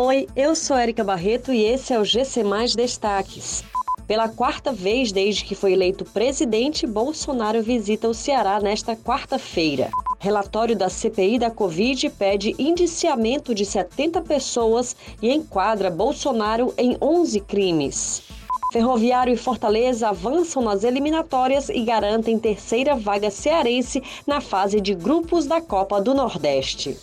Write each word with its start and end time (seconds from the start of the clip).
Oi, 0.00 0.28
eu 0.36 0.54
sou 0.54 0.78
Erika 0.78 1.02
Barreto 1.02 1.52
e 1.52 1.64
esse 1.64 1.92
é 1.92 1.98
o 1.98 2.04
GC 2.04 2.44
Mais 2.44 2.72
Destaques. 2.72 3.64
Pela 4.06 4.28
quarta 4.28 4.72
vez 4.72 5.10
desde 5.10 5.44
que 5.44 5.56
foi 5.56 5.72
eleito 5.72 6.04
presidente, 6.04 6.86
Bolsonaro 6.86 7.60
visita 7.64 8.08
o 8.08 8.14
Ceará 8.14 8.60
nesta 8.60 8.94
quarta-feira. 8.94 9.90
Relatório 10.20 10.76
da 10.76 10.88
CPI 10.88 11.40
da 11.40 11.50
Covid 11.50 12.10
pede 12.10 12.54
indiciamento 12.60 13.52
de 13.52 13.64
70 13.64 14.20
pessoas 14.20 14.94
e 15.20 15.34
enquadra 15.34 15.90
Bolsonaro 15.90 16.72
em 16.78 16.96
11 17.02 17.40
crimes. 17.40 18.22
Ferroviário 18.72 19.34
e 19.34 19.36
Fortaleza 19.36 20.10
avançam 20.10 20.62
nas 20.62 20.84
eliminatórias 20.84 21.70
e 21.70 21.82
garantem 21.82 22.38
terceira 22.38 22.94
vaga 22.94 23.32
cearense 23.32 24.00
na 24.24 24.40
fase 24.40 24.80
de 24.80 24.94
grupos 24.94 25.44
da 25.44 25.60
Copa 25.60 26.00
do 26.00 26.14
Nordeste. 26.14 26.96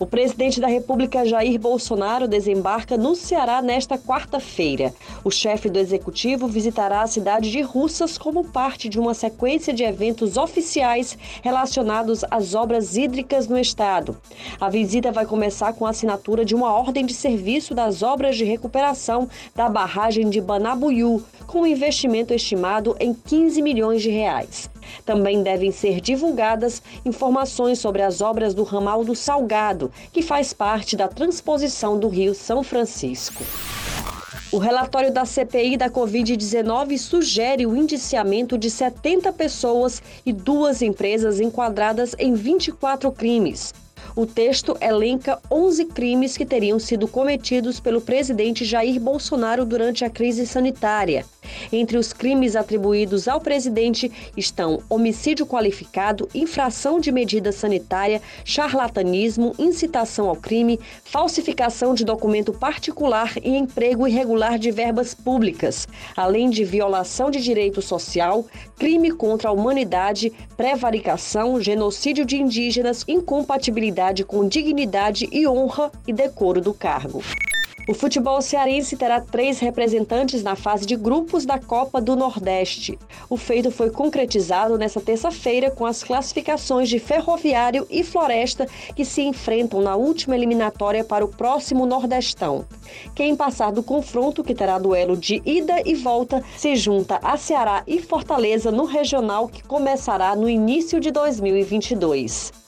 O 0.00 0.06
presidente 0.06 0.60
da 0.60 0.68
República, 0.68 1.26
Jair 1.26 1.58
Bolsonaro, 1.58 2.28
desembarca 2.28 2.96
no 2.96 3.16
Ceará 3.16 3.60
nesta 3.60 3.98
quarta-feira. 3.98 4.94
O 5.24 5.30
chefe 5.30 5.68
do 5.68 5.76
executivo 5.76 6.46
visitará 6.46 7.02
a 7.02 7.06
cidade 7.08 7.50
de 7.50 7.60
Russas 7.62 8.16
como 8.16 8.44
parte 8.44 8.88
de 8.88 9.00
uma 9.00 9.12
sequência 9.12 9.74
de 9.74 9.82
eventos 9.82 10.36
oficiais 10.36 11.18
relacionados 11.42 12.24
às 12.30 12.54
obras 12.54 12.96
hídricas 12.96 13.48
no 13.48 13.58
estado. 13.58 14.16
A 14.60 14.70
visita 14.70 15.10
vai 15.10 15.26
começar 15.26 15.72
com 15.72 15.84
a 15.84 15.90
assinatura 15.90 16.44
de 16.44 16.54
uma 16.54 16.72
ordem 16.72 17.04
de 17.04 17.12
serviço 17.12 17.74
das 17.74 18.00
obras 18.00 18.36
de 18.36 18.44
recuperação 18.44 19.28
da 19.52 19.68
barragem 19.68 20.30
de 20.30 20.40
Banabuiú, 20.40 21.24
com 21.48 21.62
um 21.62 21.66
investimento 21.66 22.32
estimado 22.32 22.94
em 23.00 23.12
15 23.12 23.60
milhões 23.60 24.00
de 24.00 24.10
reais. 24.10 24.70
Também 25.04 25.42
devem 25.42 25.70
ser 25.70 26.00
divulgadas 26.00 26.82
informações 27.04 27.78
sobre 27.78 28.02
as 28.02 28.20
obras 28.20 28.54
do 28.54 28.62
ramal 28.62 29.04
do 29.04 29.14
Salgado, 29.14 29.90
que 30.12 30.22
faz 30.22 30.52
parte 30.52 30.96
da 30.96 31.08
transposição 31.08 31.98
do 31.98 32.08
Rio 32.08 32.34
São 32.34 32.62
Francisco. 32.62 33.42
O 34.50 34.56
relatório 34.56 35.12
da 35.12 35.26
CPI 35.26 35.76
da 35.76 35.90
Covid-19 35.90 36.96
sugere 36.96 37.66
o 37.66 37.76
indiciamento 37.76 38.56
de 38.56 38.70
70 38.70 39.30
pessoas 39.34 40.02
e 40.24 40.32
duas 40.32 40.80
empresas 40.80 41.38
enquadradas 41.38 42.14
em 42.18 42.32
24 42.32 43.12
crimes. 43.12 43.74
O 44.16 44.24
texto 44.24 44.74
elenca 44.80 45.38
11 45.50 45.84
crimes 45.84 46.36
que 46.36 46.46
teriam 46.46 46.78
sido 46.78 47.06
cometidos 47.06 47.78
pelo 47.78 48.00
presidente 48.00 48.64
Jair 48.64 48.98
Bolsonaro 48.98 49.66
durante 49.66 50.04
a 50.04 50.10
crise 50.10 50.46
sanitária. 50.46 51.26
Entre 51.72 51.96
os 51.96 52.12
crimes 52.12 52.56
atribuídos 52.56 53.28
ao 53.28 53.40
presidente 53.40 54.10
estão 54.36 54.82
homicídio 54.88 55.46
qualificado, 55.46 56.28
infração 56.34 57.00
de 57.00 57.10
medida 57.10 57.52
sanitária, 57.52 58.20
charlatanismo, 58.44 59.54
incitação 59.58 60.28
ao 60.28 60.36
crime, 60.36 60.78
falsificação 61.04 61.94
de 61.94 62.04
documento 62.04 62.52
particular 62.52 63.34
e 63.42 63.56
emprego 63.56 64.06
irregular 64.06 64.58
de 64.58 64.70
verbas 64.70 65.14
públicas, 65.14 65.86
além 66.16 66.50
de 66.50 66.64
violação 66.64 67.30
de 67.30 67.40
direito 67.40 67.80
social, 67.80 68.44
crime 68.78 69.10
contra 69.10 69.48
a 69.48 69.52
humanidade, 69.52 70.32
prevaricação, 70.56 71.60
genocídio 71.60 72.24
de 72.24 72.36
indígenas, 72.36 73.04
incompatibilidade 73.06 74.24
com 74.24 74.46
dignidade 74.46 75.28
e 75.32 75.46
honra 75.46 75.90
e 76.06 76.12
decoro 76.12 76.60
do 76.60 76.72
cargo. 76.72 77.22
O 77.88 77.94
futebol 77.94 78.42
cearense 78.42 78.98
terá 78.98 79.18
três 79.18 79.60
representantes 79.60 80.42
na 80.42 80.54
fase 80.54 80.84
de 80.84 80.94
grupos 80.94 81.46
da 81.46 81.58
Copa 81.58 82.02
do 82.02 82.14
Nordeste. 82.14 82.98
O 83.30 83.36
feito 83.38 83.70
foi 83.70 83.88
concretizado 83.88 84.76
nesta 84.76 85.00
terça-feira 85.00 85.70
com 85.70 85.86
as 85.86 86.04
classificações 86.04 86.90
de 86.90 86.98
Ferroviário 86.98 87.86
e 87.88 88.04
Floresta 88.04 88.66
que 88.94 89.06
se 89.06 89.22
enfrentam 89.22 89.80
na 89.80 89.96
última 89.96 90.36
eliminatória 90.36 91.02
para 91.02 91.24
o 91.24 91.28
próximo 91.28 91.86
Nordestão. 91.86 92.66
Quem 93.14 93.34
passar 93.34 93.72
do 93.72 93.82
confronto, 93.82 94.44
que 94.44 94.54
terá 94.54 94.78
duelo 94.78 95.16
de 95.16 95.40
ida 95.46 95.80
e 95.82 95.94
volta, 95.94 96.44
se 96.58 96.76
junta 96.76 97.18
a 97.22 97.38
Ceará 97.38 97.84
e 97.86 98.02
Fortaleza 98.02 98.70
no 98.70 98.84
regional 98.84 99.48
que 99.48 99.62
começará 99.62 100.36
no 100.36 100.46
início 100.46 101.00
de 101.00 101.10
2022. 101.10 102.67